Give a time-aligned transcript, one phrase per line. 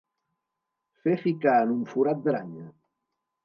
[1.03, 2.67] Fer ficar en un forat d'aranya.